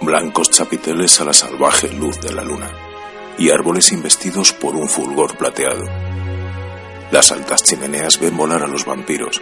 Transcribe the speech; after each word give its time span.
blancos 0.00 0.50
chapiteles 0.50 1.20
a 1.20 1.24
la 1.24 1.32
salvaje 1.32 1.88
luz 1.88 2.20
de 2.20 2.32
la 2.32 2.44
luna 2.44 2.70
y 3.38 3.50
árboles 3.50 3.92
investidos 3.92 4.52
por 4.52 4.76
un 4.76 4.88
fulgor 4.88 5.36
plateado. 5.36 5.84
Las 7.10 7.32
altas 7.32 7.62
chimeneas 7.62 8.18
ven 8.18 8.36
volar 8.36 8.62
a 8.62 8.66
los 8.66 8.84
vampiros, 8.84 9.40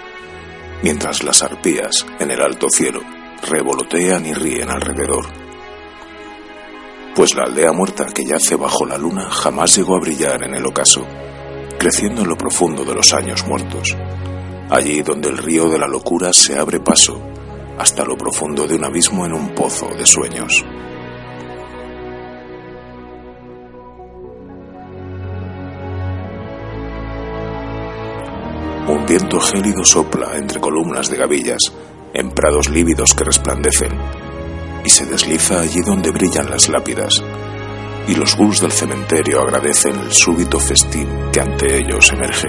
mientras 0.82 1.22
las 1.22 1.42
arpías, 1.42 2.06
en 2.18 2.30
el 2.30 2.40
alto 2.40 2.68
cielo, 2.68 3.00
revolotean 3.42 4.26
y 4.26 4.34
ríen 4.34 4.70
alrededor. 4.70 5.26
Pues 7.14 7.34
la 7.34 7.44
aldea 7.44 7.72
muerta 7.72 8.06
que 8.06 8.24
yace 8.24 8.56
bajo 8.56 8.84
la 8.84 8.98
luna 8.98 9.30
jamás 9.30 9.76
llegó 9.76 9.96
a 9.96 10.00
brillar 10.00 10.42
en 10.42 10.54
el 10.54 10.66
ocaso, 10.66 11.06
creciendo 11.78 12.22
en 12.22 12.28
lo 12.28 12.36
profundo 12.36 12.84
de 12.84 12.94
los 12.94 13.12
años 13.14 13.46
muertos, 13.46 13.96
allí 14.70 15.02
donde 15.02 15.28
el 15.28 15.38
río 15.38 15.68
de 15.68 15.78
la 15.78 15.86
locura 15.86 16.32
se 16.32 16.58
abre 16.58 16.80
paso 16.80 17.33
hasta 17.78 18.04
lo 18.04 18.16
profundo 18.16 18.66
de 18.66 18.76
un 18.76 18.84
abismo 18.84 19.26
en 19.26 19.32
un 19.32 19.54
pozo 19.54 19.88
de 19.88 20.06
sueños. 20.06 20.64
Un 28.86 29.06
viento 29.06 29.40
gélido 29.40 29.84
sopla 29.84 30.36
entre 30.36 30.60
columnas 30.60 31.10
de 31.10 31.16
gavillas, 31.16 31.72
en 32.12 32.30
prados 32.30 32.68
lívidos 32.68 33.14
que 33.14 33.24
resplandecen, 33.24 33.92
y 34.84 34.90
se 34.90 35.06
desliza 35.06 35.60
allí 35.60 35.80
donde 35.80 36.10
brillan 36.10 36.50
las 36.50 36.68
lápidas, 36.68 37.22
y 38.06 38.14
los 38.14 38.36
ghouls 38.36 38.60
del 38.60 38.72
cementerio 38.72 39.40
agradecen 39.40 39.98
el 39.98 40.12
súbito 40.12 40.60
festín 40.60 41.08
que 41.32 41.40
ante 41.40 41.78
ellos 41.78 42.12
emerge. 42.12 42.48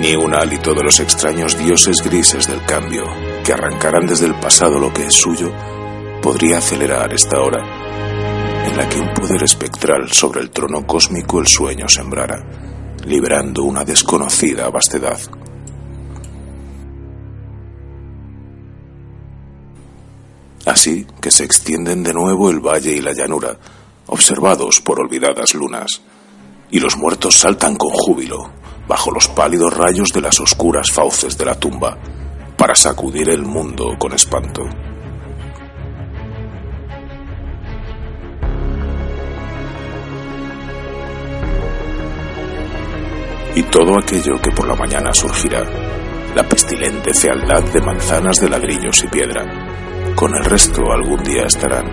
Ni 0.00 0.14
un 0.14 0.34
hálito 0.34 0.72
de 0.72 0.82
los 0.82 0.98
extraños 0.98 1.58
dioses 1.58 2.02
grises 2.02 2.46
del 2.46 2.64
cambio, 2.64 3.04
que 3.44 3.52
arrancarán 3.52 4.06
desde 4.06 4.24
el 4.24 4.34
pasado 4.34 4.78
lo 4.78 4.94
que 4.94 5.04
es 5.04 5.14
suyo, 5.14 5.52
podría 6.22 6.56
acelerar 6.56 7.12
esta 7.12 7.38
hora, 7.38 7.62
en 8.66 8.76
la 8.78 8.88
que 8.88 8.98
un 8.98 9.12
poder 9.12 9.42
espectral 9.42 10.10
sobre 10.10 10.40
el 10.40 10.50
trono 10.50 10.86
cósmico 10.86 11.38
el 11.38 11.46
sueño 11.46 11.86
sembrara, 11.86 12.42
liberando 13.04 13.64
una 13.64 13.84
desconocida 13.84 14.70
vastedad. 14.70 15.20
Así 20.64 21.06
que 21.20 21.30
se 21.30 21.44
extienden 21.44 22.02
de 22.02 22.14
nuevo 22.14 22.48
el 22.48 22.60
valle 22.60 22.92
y 22.92 23.02
la 23.02 23.12
llanura, 23.12 23.58
observados 24.06 24.80
por 24.80 24.98
olvidadas 24.98 25.54
lunas, 25.54 26.00
y 26.70 26.80
los 26.80 26.96
muertos 26.96 27.38
saltan 27.38 27.76
con 27.76 27.90
júbilo, 27.90 28.59
bajo 28.90 29.12
los 29.12 29.28
pálidos 29.28 29.72
rayos 29.72 30.08
de 30.12 30.20
las 30.20 30.40
oscuras 30.40 30.90
fauces 30.90 31.38
de 31.38 31.44
la 31.44 31.54
tumba, 31.54 31.96
para 32.56 32.74
sacudir 32.74 33.30
el 33.30 33.42
mundo 33.42 33.96
con 33.96 34.12
espanto. 34.12 34.62
Y 43.54 43.62
todo 43.62 43.96
aquello 43.96 44.40
que 44.42 44.50
por 44.50 44.66
la 44.66 44.74
mañana 44.74 45.14
surgirá, 45.14 45.62
la 46.34 46.42
pestilente 46.48 47.14
fealdad 47.14 47.62
de 47.62 47.80
manzanas 47.80 48.40
de 48.40 48.50
ladrillos 48.50 49.04
y 49.04 49.06
piedra, 49.06 49.44
con 50.16 50.34
el 50.34 50.44
resto 50.44 50.90
algún 50.90 51.22
día 51.22 51.44
estarán, 51.46 51.86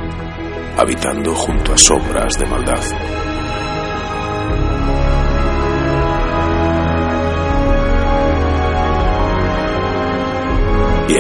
habitando 0.76 1.36
junto 1.36 1.74
a 1.74 1.78
sombras 1.78 2.40
de 2.40 2.46
maldad. 2.48 3.27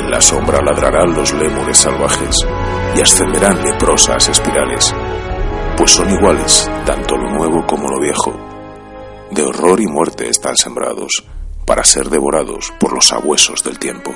La 0.07 0.21
sombra 0.21 0.61
ladrarán 0.61 1.13
los 1.13 1.33
lémures 1.33 1.79
salvajes 1.79 2.35
y 2.95 3.01
ascenderán 3.01 3.61
leprosas 3.63 4.29
espirales, 4.29 4.95
pues 5.75 5.91
son 5.91 6.09
iguales 6.09 6.69
tanto 6.85 7.17
lo 7.17 7.29
nuevo 7.29 7.65
como 7.67 7.89
lo 7.89 7.99
viejo. 7.99 8.33
De 9.31 9.43
horror 9.43 9.81
y 9.81 9.87
muerte 9.87 10.29
están 10.29 10.55
sembrados 10.55 11.25
para 11.65 11.83
ser 11.83 12.09
devorados 12.09 12.73
por 12.79 12.93
los 12.93 13.11
abuesos 13.11 13.63
del 13.63 13.77
tiempo. 13.77 14.11